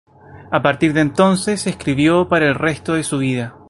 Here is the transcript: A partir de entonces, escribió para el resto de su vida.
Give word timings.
A 0.49 0.63
partir 0.63 0.93
de 0.93 1.01
entonces, 1.01 1.67
escribió 1.67 2.27
para 2.27 2.47
el 2.47 2.55
resto 2.55 2.95
de 2.95 3.03
su 3.03 3.19
vida. 3.19 3.53